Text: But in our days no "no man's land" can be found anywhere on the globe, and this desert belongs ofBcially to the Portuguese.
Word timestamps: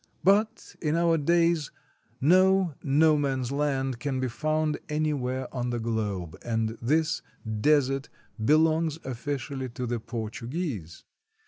But 0.23 0.75
in 0.81 0.95
our 0.95 1.15
days 1.15 1.69
no 2.19 2.73
"no 2.81 3.15
man's 3.17 3.51
land" 3.51 3.99
can 3.99 4.19
be 4.19 4.29
found 4.29 4.79
anywhere 4.89 5.47
on 5.55 5.69
the 5.69 5.77
globe, 5.79 6.35
and 6.43 6.75
this 6.81 7.21
desert 7.45 8.09
belongs 8.43 8.97
ofBcially 9.05 9.71
to 9.75 9.85
the 9.85 9.99
Portuguese. 9.99 11.03